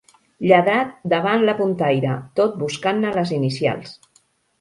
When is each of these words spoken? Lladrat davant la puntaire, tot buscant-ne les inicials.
Lladrat 0.51 0.93
davant 1.11 1.43
la 1.49 1.53
puntaire, 1.59 2.15
tot 2.39 2.57
buscant-ne 2.63 3.13
les 3.19 3.35
inicials. 3.37 3.93